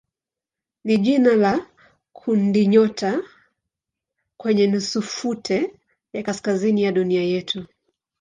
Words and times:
ni 0.83 0.97
jina 0.97 1.35
la 1.35 1.65
kundinyota 2.13 3.23
kwenye 4.37 4.67
nusutufe 4.67 5.75
ya 6.13 6.23
kaskazini 6.23 6.83
ya 6.83 6.91
dunia 6.91 7.23
yetu. 7.23 7.65